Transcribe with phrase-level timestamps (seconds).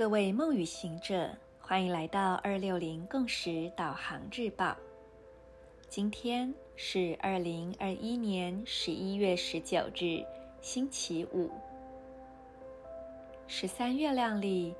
[0.00, 1.28] 各位梦与行者，
[1.60, 4.74] 欢迎来到二六零共识导航日报。
[5.90, 10.24] 今天是二零二一年十一月十九日，
[10.62, 11.50] 星期五。
[13.46, 14.74] 十三月亮里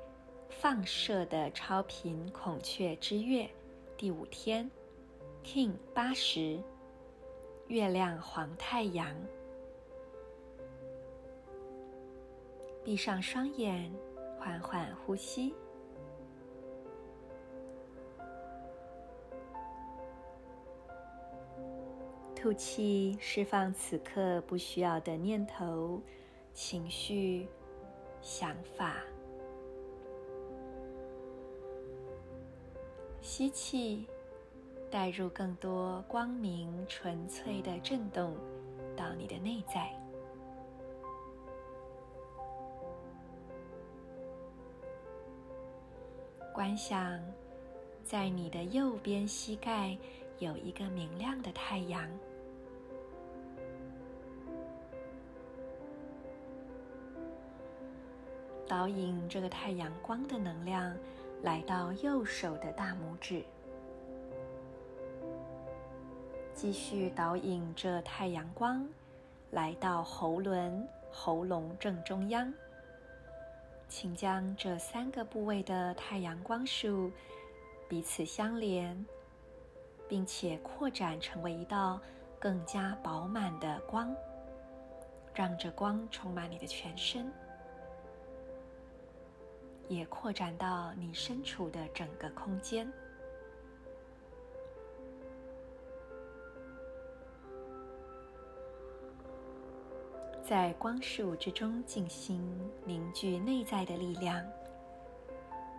[0.49, 3.47] 放射的超频孔雀之月
[3.95, 4.67] 第五天
[5.45, 6.59] ，King 八十，
[7.67, 9.15] 月亮黄太阳。
[12.83, 13.93] 闭上双眼。
[14.43, 15.53] 缓缓呼吸，
[22.35, 26.01] 吐气，释放此刻不需要的念头、
[26.55, 27.47] 情绪、
[28.19, 28.95] 想法。
[33.21, 34.07] 吸气，
[34.89, 38.35] 带入更多光明、纯粹的震动
[38.97, 40.00] 到你的内在。
[46.61, 47.19] 观想，
[48.03, 49.97] 在你的右边膝盖
[50.37, 52.07] 有一个明亮的太阳，
[58.67, 60.95] 导引这个太阳光的能量
[61.41, 63.43] 来到右手的大拇指，
[66.53, 68.87] 继续导引这太阳光
[69.49, 72.53] 来到喉轮，喉咙正中央。
[73.91, 77.11] 请将这三个部位的太阳光束
[77.89, 79.05] 彼此相连，
[80.07, 81.99] 并且扩展成为一道
[82.39, 84.15] 更加饱满的光，
[85.33, 87.29] 让这光充满你的全身，
[89.89, 92.89] 也扩展到你身处的整个空间。
[100.51, 102.45] 在光束之中静心
[102.83, 104.45] 凝聚内在的力量，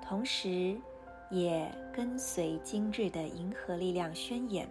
[0.03, 0.75] 同时
[1.29, 4.67] 也跟随今日的银河力量宣言：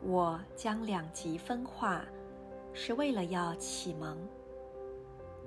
[0.00, 2.04] 我将两极分化，
[2.72, 4.16] 是为了要启蒙、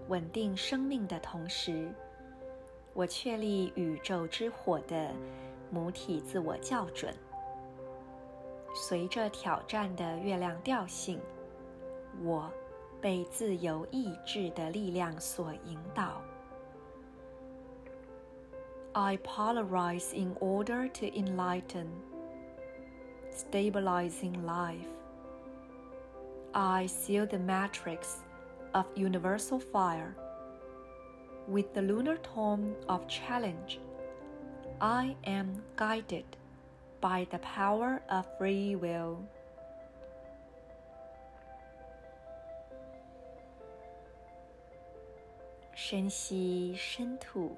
[0.09, 1.89] 稳定生命的同时，
[2.93, 5.09] 我确立宇宙之火的
[5.71, 7.15] 母体自我校准，
[8.75, 11.17] 随着挑战的月亮调性。
[12.22, 12.50] 我
[13.00, 16.20] 被自由意志的力量所引导。
[18.94, 21.86] I polarize in order to enlighten,
[23.30, 24.86] stabilizing life.
[26.52, 28.22] I seal the matrix
[28.72, 30.14] of universal fire
[31.48, 33.80] with the lunar tone of challenge.
[34.80, 36.24] I am guided
[37.00, 39.18] by the power of free will.
[45.91, 47.55] 深吸，深吐，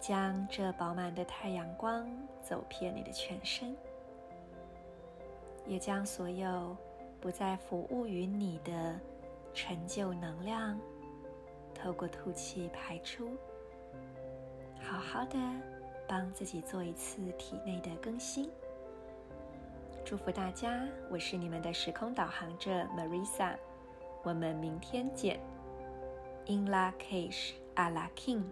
[0.00, 2.04] 将这饱满的太阳光
[2.42, 3.76] 走遍你的全身，
[5.64, 6.76] 也将所有
[7.20, 8.98] 不再服务于你的
[9.54, 10.76] 陈旧能量，
[11.72, 13.36] 透过吐气排出，
[14.80, 15.38] 好好的
[16.08, 18.50] 帮自己做一次体内的更新。
[20.04, 23.54] 祝福大家，我是你们的时空导航者 Marisa。
[24.24, 25.40] 我们明天见。
[26.48, 28.42] in la cage à la king.